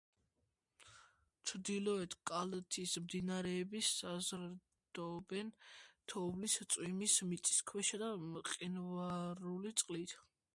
[1.49, 5.53] ჩრდილოეთ კალთის მდინარეები საზრდოობენ
[6.15, 10.19] თოვლის, წვიმის, მიწისქვეშა და მყინვარული წყლით.